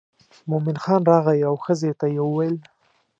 [0.49, 2.55] مومن خان راغی او ښځې ته یې وویل.